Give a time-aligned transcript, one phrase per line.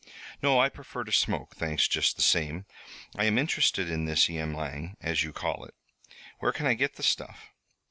[0.41, 2.65] "No, I prefer to smoke, thanks just the same.
[3.15, 5.75] I am interested in this yamlang, as you call it.
[6.39, 7.51] Where can I get the stuff?"